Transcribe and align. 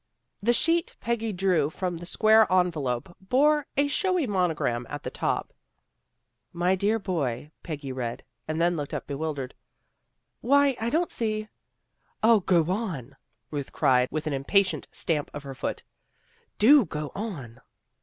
The 0.41 0.51
sheet 0.51 0.95
Peggy 0.99 1.31
drew 1.31 1.69
from 1.69 1.95
the 1.97 2.07
square 2.07 2.51
envelope 2.51 3.15
bore 3.21 3.67
a 3.77 3.87
showy 3.87 4.25
monogram 4.25 4.87
at 4.89 5.03
the 5.03 5.11
top." 5.11 5.53
My 6.63 6.73
dear 6.75 6.97
boy," 6.97 7.51
Peggy 7.61 7.91
read, 7.91 8.23
and 8.47 8.59
then 8.59 8.75
looked 8.75 8.95
up 8.95 9.05
bewildered." 9.05 9.53
Why, 10.41 10.75
I 10.81 10.89
don't 10.89 11.11
see" 11.11 11.41
RUTH 11.43 11.43
IS 11.43 11.49
PERPLEXED 12.23 12.49
153 12.49 12.53
"0, 12.63 12.63
go 12.63 12.81
on," 12.81 13.15
Ruth 13.51 13.71
cried, 13.71 14.07
with 14.09 14.25
an 14.25 14.33
impatient 14.33 14.87
stamp 14.91 15.29
of 15.35 15.43
her 15.43 15.53
foot." 15.53 15.83
Do 16.63 16.83
go 16.85 17.11
on." 17.13 17.61